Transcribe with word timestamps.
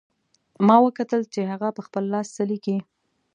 ما 0.67 0.75
وکتل 0.85 1.21
چې 1.33 1.41
هغه 1.51 1.67
په 1.77 1.81
خپل 1.87 2.03
لاس 2.13 2.27
څه 2.35 2.43
لیکي 2.51 2.77